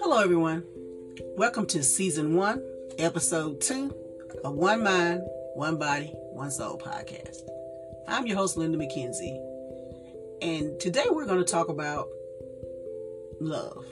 [0.00, 0.64] Hello, everyone.
[1.36, 2.62] Welcome to season one,
[2.96, 3.94] episode two
[4.44, 5.20] of One Mind,
[5.52, 7.42] One Body, One Soul podcast.
[8.08, 9.36] I'm your host, Linda McKenzie,
[10.40, 12.08] and today we're going to talk about
[13.40, 13.84] love.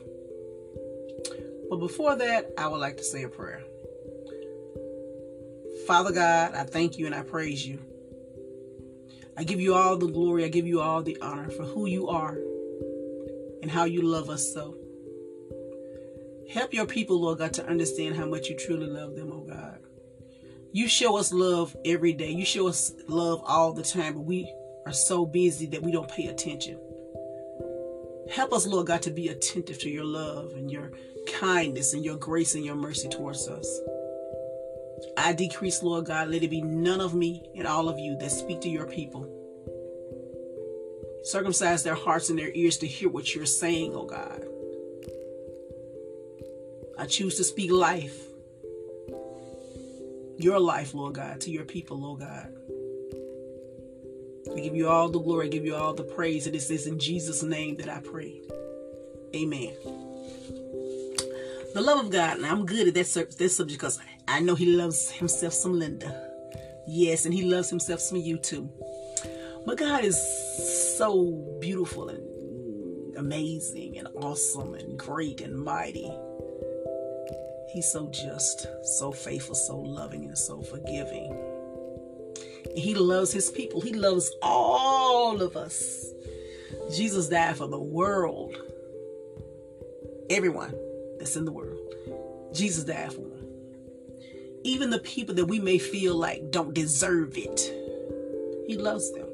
[1.69, 3.63] But before that, I would like to say a prayer.
[5.87, 7.79] Father God, I thank you and I praise you.
[9.37, 12.09] I give you all the glory, I give you all the honor for who you
[12.09, 12.39] are
[13.63, 14.77] and how you love us so.
[16.51, 19.79] Help your people, Lord God, to understand how much you truly love them, oh God.
[20.73, 22.31] You show us love every day.
[22.31, 24.53] You show us love all the time, but we
[24.87, 26.79] are so busy that we don't pay attention.
[28.31, 30.93] Help us, Lord God, to be attentive to your love and your
[31.27, 33.81] kindness and your grace and your mercy towards us.
[35.17, 38.31] I decrease, Lord God, let it be none of me and all of you that
[38.31, 39.31] speak to your people.
[41.25, 44.45] Circumcise their hearts and their ears to hear what you're saying, oh God.
[46.99, 48.21] I choose to speak life,
[50.37, 52.55] your life, Lord God, to your people, Lord God.
[54.55, 56.47] I give you all the glory, I give you all the praise.
[56.47, 58.41] And it is in Jesus' name that I pray.
[59.35, 59.73] Amen.
[61.73, 64.67] The love of God, and I'm good at that, that subject because I know He
[64.67, 66.31] loves Himself some Linda.
[66.87, 68.71] Yes, and He loves Himself some you too.
[69.67, 70.19] But God is
[70.99, 76.11] so beautiful and amazing and awesome and great and mighty.
[77.73, 78.67] He's so just,
[78.99, 81.37] so faithful, so loving, and so forgiving.
[82.77, 83.81] He loves his people.
[83.81, 86.07] He loves all of us.
[86.95, 88.57] Jesus died for the world.
[90.31, 90.75] Everyone
[91.19, 91.79] that's in the world.
[92.53, 93.24] Jesus died for.
[94.65, 97.61] Even the people that we may feel like don't deserve it.
[98.67, 99.29] He loves them.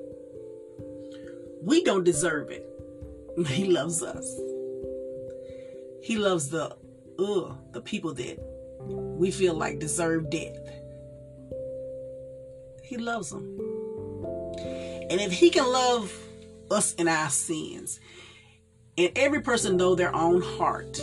[1.63, 2.67] We don't deserve it.
[3.47, 4.27] He loves us.
[6.03, 6.77] He loves the
[7.19, 8.39] ugh, the people that
[8.81, 10.59] we feel like deserve death.
[12.83, 13.57] He loves them.
[15.11, 16.13] And if he can love
[16.71, 18.01] us in our sins,
[18.99, 21.01] and every person know their own heart,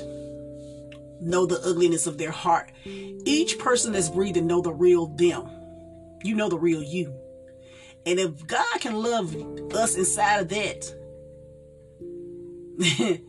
[1.21, 2.71] know the ugliness of their heart.
[2.85, 5.49] Each person that's breathing know the real them.
[6.23, 7.13] You know the real you.
[8.05, 9.35] And if God can love
[9.73, 10.93] us inside of that,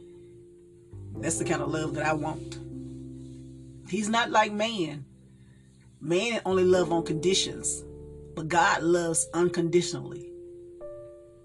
[1.20, 2.58] that's the kind of love that I want.
[3.88, 5.04] He's not like man.
[6.00, 7.82] Man only love on conditions,
[8.36, 10.30] but God loves unconditionally.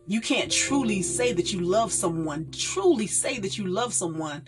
[0.06, 4.44] You can't truly say that you love someone, truly say that you love someone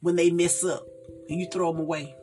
[0.00, 0.86] when they mess up
[1.28, 2.14] and you throw them away.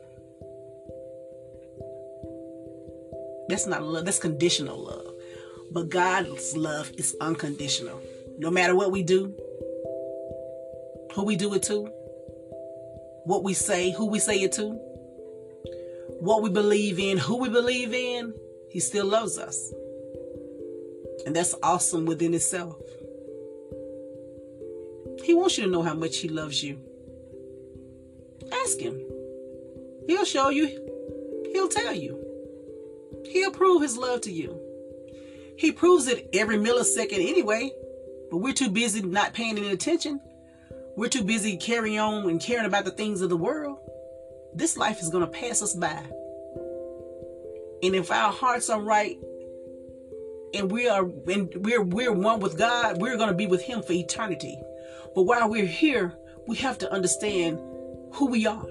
[3.48, 5.14] That's not love, that's conditional love.
[5.70, 8.00] But God's love is unconditional.
[8.38, 9.34] No matter what we do,
[11.14, 11.84] who we do it to,
[13.24, 14.70] what we say, who we say it to,
[16.20, 18.34] what we believe in, who we believe in,
[18.70, 19.72] He still loves us.
[21.24, 22.76] And that's awesome within itself.
[25.24, 26.78] He wants you to know how much He loves you.
[28.66, 29.00] Ask Him.
[30.08, 30.66] He'll show you,
[31.52, 32.22] He'll tell you.
[33.26, 34.60] He'll prove His love to you.
[35.56, 37.70] He proves it every millisecond anyway,
[38.30, 40.20] but we're too busy not paying any attention
[40.96, 43.78] we're too busy carrying on and caring about the things of the world.
[44.54, 46.02] This life is going to pass us by.
[47.82, 49.18] And if our hearts are right
[50.54, 53.82] and we are and we're we're one with God, we're going to be with him
[53.82, 54.58] for eternity.
[55.14, 56.14] But while we're here,
[56.46, 57.58] we have to understand
[58.12, 58.66] who we are.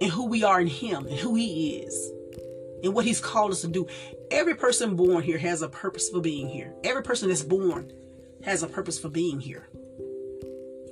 [0.00, 2.12] And who we are in him and who he is.
[2.82, 3.86] And what he's called us to do.
[4.30, 6.72] Every person born here has a purpose for being here.
[6.84, 7.92] Every person that's born
[8.44, 9.68] has a purpose for being here.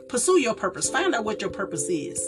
[0.09, 0.91] Pursue your purpose.
[0.91, 2.21] Find out what your purpose is.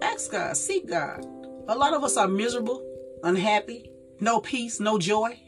[0.00, 1.24] Ask God, seek God.
[1.68, 2.84] A lot of us are miserable,
[3.22, 5.38] unhappy, no peace, no joy.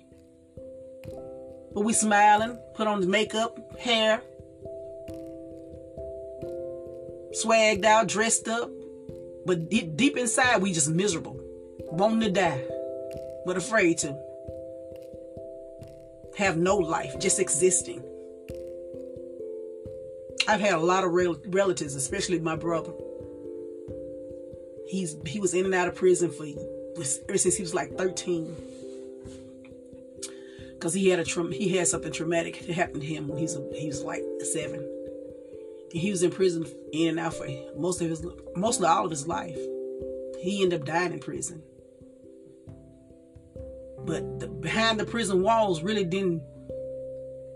[1.74, 4.22] But we smiling, put on the makeup, hair,
[7.34, 8.70] swagged out, dressed up.
[9.46, 11.38] But deep inside, we just miserable,
[11.90, 12.62] wanting to die,
[13.44, 14.18] but afraid to
[16.36, 18.02] have no life, just existing.
[20.48, 22.92] I've had a lot of rel- relatives, especially my brother.
[24.88, 26.46] He's he was in and out of prison for
[27.28, 28.54] ever since he was like 13
[30.74, 33.68] because he had a he had something traumatic that happened to him when he's a,
[33.74, 34.93] he was like seven.
[35.94, 37.46] He was in prison in and out for
[37.76, 38.26] most of his
[38.56, 39.56] mostly all of his life.
[40.40, 41.62] He ended up dying in prison.
[44.04, 46.42] But the, behind the prison walls really didn't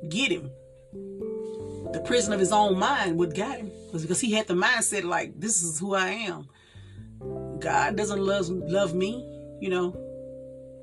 [0.08, 0.52] get him.
[1.92, 5.02] The prison of his own mind would got him was because he had the mindset
[5.02, 6.48] like, "This is who I am."
[7.58, 9.16] God doesn't love love me,
[9.60, 9.96] you know.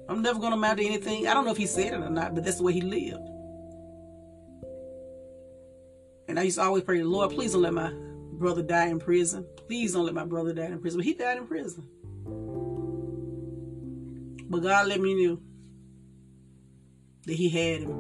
[0.10, 1.26] I'm never gonna amount to anything.
[1.26, 3.26] I don't know if he said it or not, but that's the way he lived.
[6.36, 7.94] And I used to always pray, Lord, please don't let my
[8.34, 9.48] brother die in prison.
[9.56, 11.00] Please don't let my brother die in prison.
[11.00, 11.88] But he died in prison.
[14.50, 15.40] But God let me know
[17.26, 17.92] that he had him.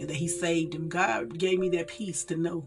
[0.00, 0.88] And that he saved him.
[0.88, 2.66] God gave me that peace to know.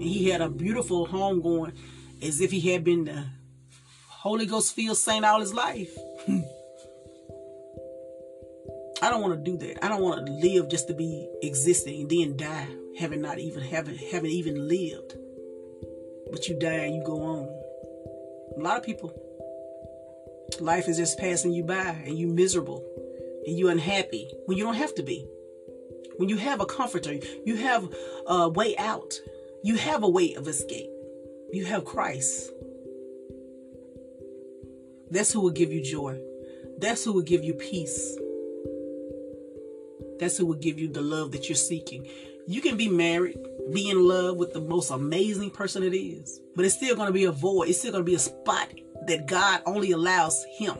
[0.00, 1.74] And he had a beautiful home going
[2.22, 3.26] as if he had been the
[4.08, 5.94] Holy Ghost filled saint all his life.
[9.02, 9.84] I don't want to do that.
[9.84, 12.68] I don't want to live just to be existing and then die,
[12.98, 15.14] having not even having haven't even lived.
[16.30, 17.48] But you die and you go on.
[18.58, 19.12] A lot of people,
[20.60, 22.84] life is just passing you by and you miserable
[23.46, 25.26] and you unhappy when you don't have to be.
[26.18, 27.14] When you have a comforter,
[27.44, 27.88] you have
[28.26, 29.14] a way out.
[29.62, 30.90] You have a way of escape.
[31.52, 32.50] You have Christ.
[35.10, 36.20] That's who will give you joy.
[36.78, 38.16] That's who will give you peace.
[40.20, 42.06] That's who will give you the love that you're seeking.
[42.46, 43.38] You can be married,
[43.72, 47.12] be in love with the most amazing person it is, but it's still going to
[47.12, 47.68] be a void.
[47.68, 48.68] It's still going to be a spot
[49.06, 50.76] that God only allows him.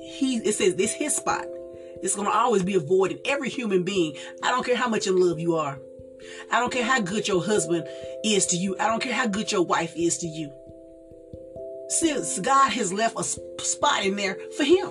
[0.00, 1.46] He it says this his spot.
[2.02, 4.16] It's going to always be a void in every human being.
[4.42, 5.78] I don't care how much in love you are.
[6.50, 7.86] I don't care how good your husband
[8.24, 8.76] is to you.
[8.78, 10.52] I don't care how good your wife is to you.
[11.88, 13.24] Since God has left a
[13.62, 14.90] spot in there for him.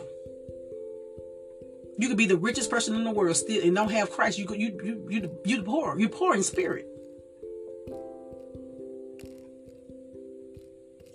[1.98, 4.38] You could be the richest person in the world still and don't have Christ.
[4.38, 5.98] You could, you you you you poor.
[5.98, 6.88] You're poor in spirit.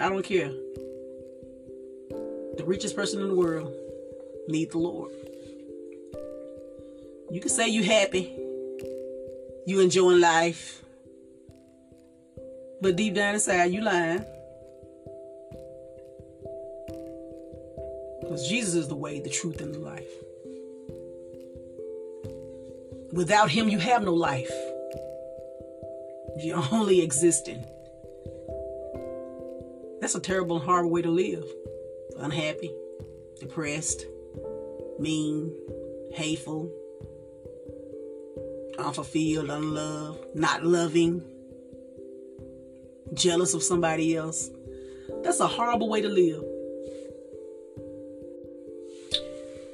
[0.00, 0.50] I don't care.
[2.56, 3.74] The richest person in the world
[4.48, 5.12] need the Lord.
[7.30, 8.34] You can say you happy.
[9.66, 10.82] You enjoying life.
[12.80, 14.24] But deep down inside you lying.
[18.22, 20.10] Because Jesus is the way, the truth, and the life.
[23.12, 24.52] Without him, you have no life.
[26.38, 27.64] You're only existing.
[30.00, 31.44] That's a terrible and horrible way to live.
[32.18, 32.72] Unhappy,
[33.40, 34.06] depressed,
[34.98, 35.52] mean,
[36.12, 36.72] hateful,
[38.78, 41.22] unfulfilled, unloved, not loving,
[43.12, 44.50] jealous of somebody else.
[45.22, 46.44] That's a horrible way to live.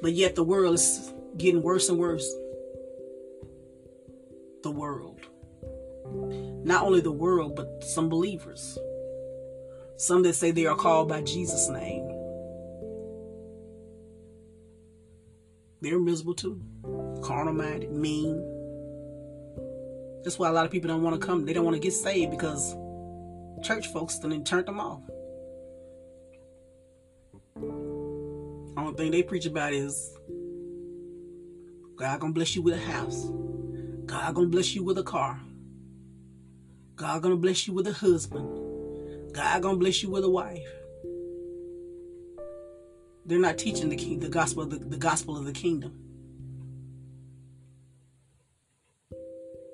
[0.01, 2.27] But yet the world is getting worse and worse
[6.77, 8.77] Not only the world, but some believers.
[9.97, 12.07] Some that say they are called by Jesus' name.
[15.81, 16.61] They're miserable too.
[17.23, 18.35] Carnal minded, mean.
[20.23, 21.47] That's why a lot of people don't want to come.
[21.47, 22.75] They don't want to get saved because
[23.63, 25.01] church folks then turned them off.
[28.77, 30.15] Only thing they preach about is
[31.95, 33.31] God gonna bless you with a house.
[34.05, 35.41] God gonna bless you with a car.
[36.97, 39.33] God gonna bless you with a husband.
[39.33, 40.67] God gonna bless you with a wife.
[43.25, 45.93] They're not teaching the king, the gospel, the, the gospel of the kingdom.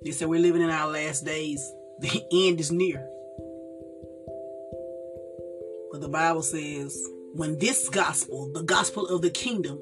[0.03, 1.63] They said we're living in our last days.
[1.99, 3.07] The end is near.
[5.91, 6.97] But the Bible says,
[7.33, 9.79] when this gospel, the gospel of the kingdom,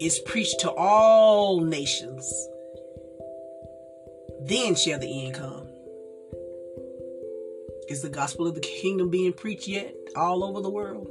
[0.00, 2.28] is preached to all nations,
[4.42, 5.65] then shall the end come.
[7.88, 11.08] Is the gospel of the kingdom being preached yet all over the world?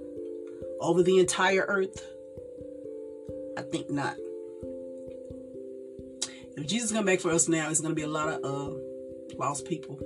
[0.81, 2.05] Over the entire earth?
[3.57, 4.17] I think not.
[6.57, 8.77] If Jesus come back for us now, it's going to be a lot of uh,
[9.37, 9.99] lost people.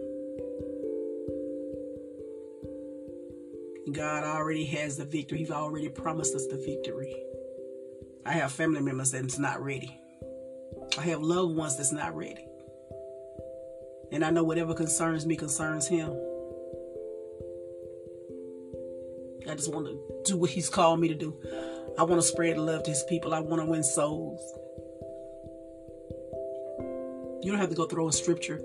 [3.91, 5.39] God already has the victory.
[5.39, 7.15] He's already promised us the victory.
[8.25, 9.99] I have family members that's not ready.
[10.97, 12.45] I have loved ones that's not ready.
[14.11, 16.15] And I know whatever concerns me concerns him.
[19.49, 21.35] I just want to do what he's called me to do.
[21.97, 23.33] I want to spread love to his people.
[23.33, 24.39] I want to win souls.
[27.41, 28.61] You don't have to go throw a scripture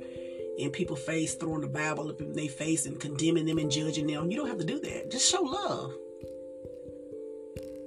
[0.58, 4.06] in people's face, throwing the Bible up in their face and condemning them and judging
[4.06, 4.30] them.
[4.30, 5.10] You don't have to do that.
[5.10, 5.94] Just show love.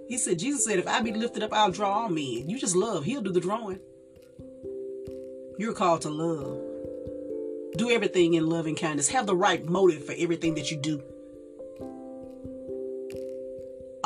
[0.08, 2.50] He said, Jesus said, if I be lifted up, I'll draw all men.
[2.50, 3.04] You just love.
[3.04, 3.80] He'll do the drawing.
[5.58, 6.62] You're called to love.
[7.76, 9.10] Do everything in love and kindness.
[9.10, 11.04] Have the right motive for everything that you do.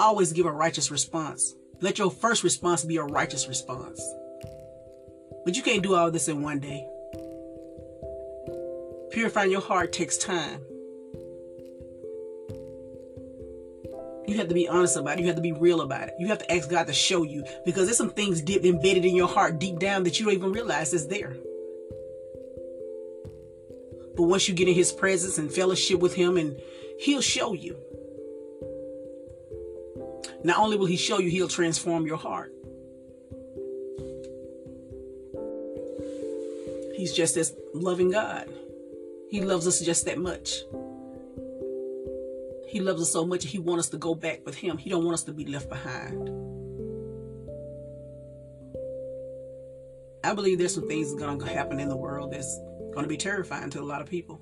[0.01, 1.53] Always give a righteous response.
[1.79, 4.03] Let your first response be a righteous response.
[5.45, 6.87] But you can't do all this in one day.
[9.11, 10.59] Purifying your heart takes time.
[14.27, 15.21] You have to be honest about it.
[15.21, 16.15] You have to be real about it.
[16.17, 19.15] You have to ask God to show you because there's some things deep embedded in
[19.15, 21.35] your heart deep down that you don't even realize is there.
[24.15, 26.59] But once you get in his presence and fellowship with him and
[26.97, 27.77] he'll show you.
[30.43, 32.53] Not only will he show you, he'll transform your heart.
[36.95, 38.47] He's just as loving God.
[39.29, 40.61] He loves us just that much.
[42.67, 44.77] He loves us so much he wants us to go back with him.
[44.77, 46.29] He don't want us to be left behind.
[50.23, 52.59] I believe there's some things that's gonna happen in the world that's
[52.93, 54.41] gonna be terrifying to a lot of people.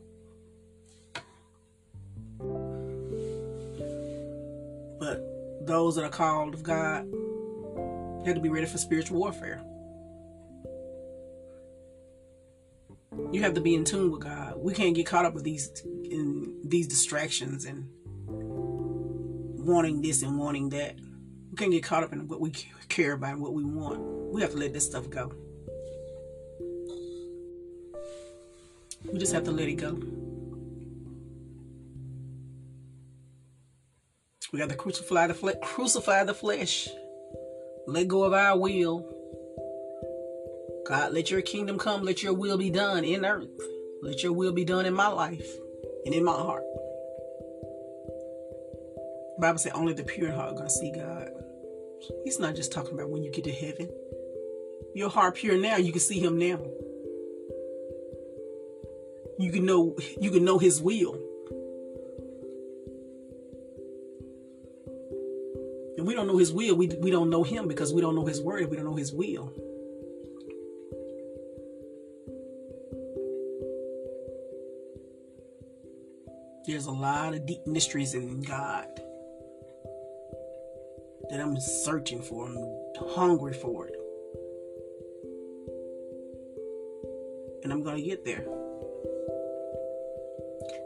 [5.00, 5.39] But
[5.70, 7.06] those that are called of God
[8.26, 9.62] have to be ready for spiritual warfare.
[13.32, 14.56] You have to be in tune with God.
[14.58, 17.88] We can't get caught up with these in these distractions and
[18.26, 20.96] wanting this and wanting that.
[21.52, 22.52] We can't get caught up in what we
[22.88, 24.00] care about and what we want.
[24.34, 25.32] We have to let this stuff go.
[29.06, 30.00] We just have to let it go.
[34.52, 35.58] We got to crucify the flesh.
[35.62, 36.88] Crucify the flesh.
[37.86, 39.16] Let go of our will.
[40.88, 42.02] God, let your kingdom come.
[42.04, 43.48] Let your will be done in earth.
[44.02, 45.48] Let your will be done in my life
[46.06, 46.64] and in my heart.
[49.36, 51.30] The Bible said only the pure in heart are going to see God.
[52.24, 53.90] He's not just talking about when you get to heaven.
[54.96, 56.60] Your heart pure now, you can see him now.
[59.38, 61.29] You can know you can know his will.
[66.06, 66.76] We don't know his will.
[66.76, 68.70] We, we don't know him because we don't know his word.
[68.70, 69.52] We don't know his will.
[76.66, 78.88] There's a lot of deep mysteries in God
[81.30, 82.46] that I'm searching for.
[82.46, 83.96] I'm hungry for it.
[87.64, 88.46] And I'm going to get there.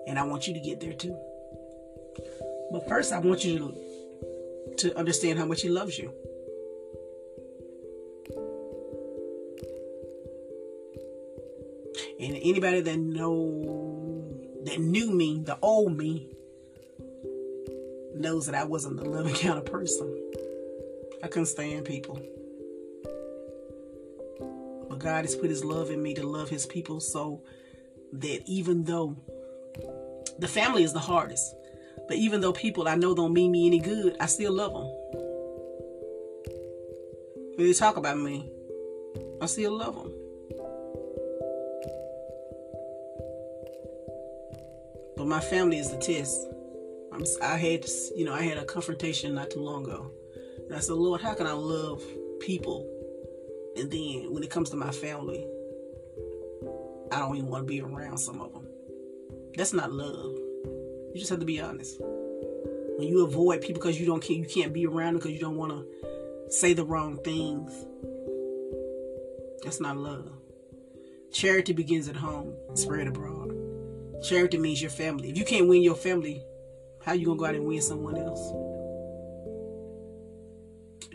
[0.08, 1.18] And I want you to get there too.
[2.72, 3.76] But first, I want you to,
[4.78, 6.14] to understand how much He loves you.
[12.20, 13.84] And anybody that know
[14.64, 16.30] that knew me, the old me,
[18.16, 20.32] knows that I wasn't the loving kind of person.
[21.22, 22.20] I couldn't stand people.
[24.90, 27.42] But God has put his love in me to love his people so
[28.14, 29.18] that even though
[30.40, 31.56] the family is the hardest,
[32.08, 34.86] but even though people I know don't mean me any good, I still love them.
[37.56, 38.52] When they talk about me,
[39.42, 40.14] I still love them.
[45.16, 46.48] But my family is the test.
[47.14, 50.12] I'm, I had, you know, I had a confrontation not too long ago.
[50.66, 52.04] And I said, Lord, how can I love
[52.40, 52.90] people?
[53.78, 55.46] And then when it comes to my family,
[57.12, 58.68] I don't even want to be around some of them.
[59.56, 60.36] That's not love.
[61.14, 61.98] You just have to be honest.
[62.00, 65.58] When you avoid people because you don't you can't be around them because you don't
[65.58, 67.72] want to say the wrong things.
[69.64, 70.32] That's not love.
[71.32, 73.56] Charity begins at home, spread abroad.
[74.24, 75.30] Charity means your family.
[75.30, 76.44] If you can't win your family,
[77.04, 78.52] how you gonna go out and win someone else?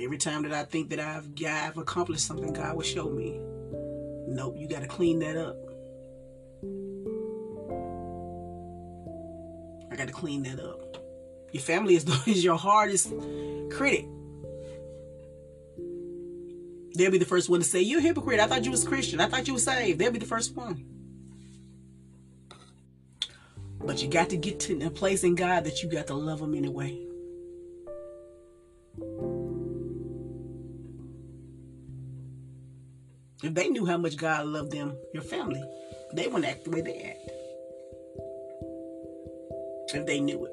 [0.01, 3.41] Every time that I think that I've I've accomplished something, God will show me.
[4.29, 5.57] Nope, you got to clean that up.
[9.99, 10.97] Got to clean that up.
[11.53, 13.13] Your family is, is your hardest
[13.71, 14.07] critic.
[16.95, 18.41] They'll be the first one to say, You're a hypocrite.
[18.41, 19.21] I thought you was Christian.
[19.21, 19.99] I thought you were saved.
[19.99, 20.85] They'll be the first one.
[23.81, 26.41] But you got to get to a place in God that you got to love
[26.41, 26.99] them anyway.
[33.43, 35.63] If they knew how much God loved them, your family,
[36.13, 37.38] they wouldn't act the way they act.
[39.99, 40.53] If they knew it.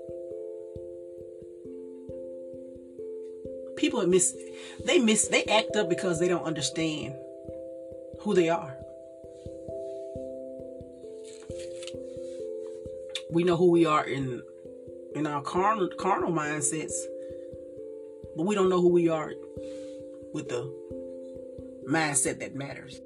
[3.78, 4.36] People miss
[4.84, 7.14] they miss they act up because they don't understand
[8.22, 8.76] who they are.
[13.30, 14.42] We know who we are in
[15.14, 16.96] in our carnal carnal mindsets,
[18.36, 19.32] but we don't know who we are
[20.34, 20.74] with the
[21.88, 23.00] mindset that matters.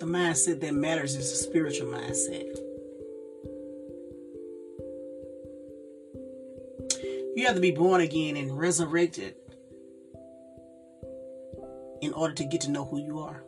[0.00, 2.61] The mindset that matters is a spiritual mindset.
[7.42, 9.34] You have to be born again and resurrected
[12.00, 13.42] in order to get to know who you are.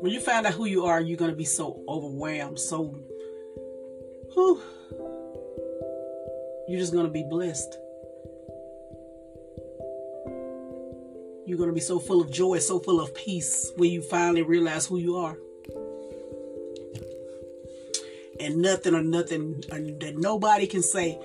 [0.00, 2.84] When you find out who you are, you're going to be so overwhelmed, so
[4.32, 4.62] whew,
[6.68, 7.76] you're just going to be blessed.
[11.44, 14.40] You're going to be so full of joy, so full of peace when you finally
[14.40, 15.36] realize who you are.
[18.40, 21.18] And nothing or nothing or that nobody can say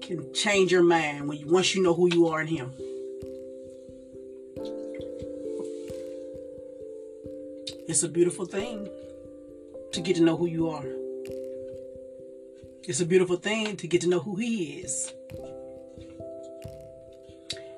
[0.00, 2.72] can change your mind when you, once you know who you are in Him.
[7.88, 8.88] It's a beautiful thing
[9.92, 10.84] to get to know who you are.
[12.86, 15.12] It's a beautiful thing to get to know who He is.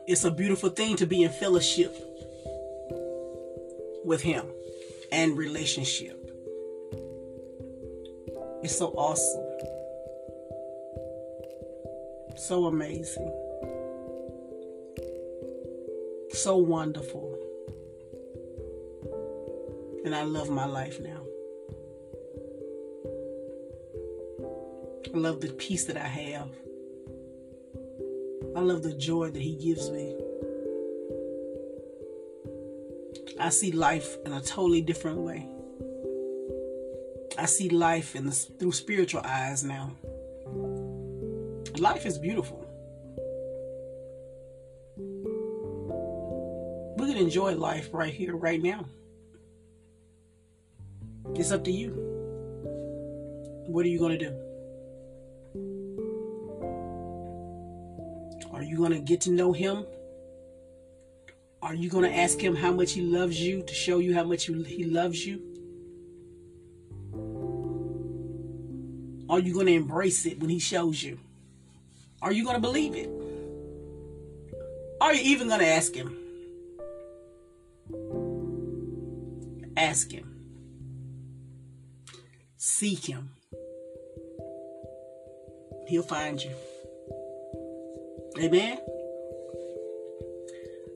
[0.06, 1.94] It's a beautiful thing to be in fellowship
[4.04, 4.46] with Him
[5.12, 6.25] and relationship.
[8.66, 9.46] It's so awesome.
[12.36, 13.32] So amazing.
[16.32, 17.38] So wonderful.
[20.04, 21.22] And I love my life now.
[25.14, 26.50] I love the peace that I have.
[28.56, 30.12] I love the joy that He gives me.
[33.38, 35.48] I see life in a totally different way.
[37.38, 39.92] I see life in the, through spiritual eyes now.
[41.78, 42.62] Life is beautiful.
[46.96, 48.86] We can enjoy life right here, right now.
[51.34, 51.90] It's up to you.
[53.66, 54.34] What are you going to do?
[58.52, 59.84] Are you going to get to know him?
[61.60, 64.24] Are you going to ask him how much he loves you to show you how
[64.24, 65.55] much he loves you?
[69.36, 71.18] Are you going to embrace it when he shows you?
[72.22, 73.10] Are you going to believe it?
[74.98, 76.16] Are you even going to ask him?
[79.76, 80.34] Ask him.
[82.56, 83.28] Seek him.
[85.86, 86.52] He'll find you.
[88.38, 88.78] Amen.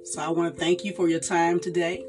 [0.04, 2.06] So I want to thank you for your time today.